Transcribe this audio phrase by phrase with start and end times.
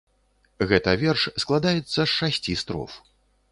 [0.71, 2.99] Гэта верш складаецца з шасці строф.